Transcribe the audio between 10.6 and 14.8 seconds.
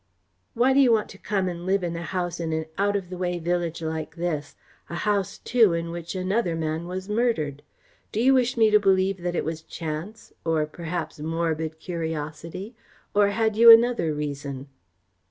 perhaps, morbid curiosity, or had you another reason?"